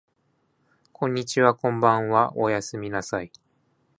[0.93, 3.31] こんにちはこんばんはおやすみなさい